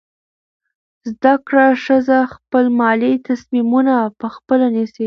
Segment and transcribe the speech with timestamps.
[1.11, 4.99] زده کړه ښځه خپل مالي تصمیمونه پخپله نیسي.